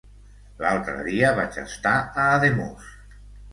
L'altre 0.63 0.95
dia 1.09 1.29
vaig 1.41 1.61
estar 1.65 1.93
a 2.25 2.27
Ademús. 2.41 2.91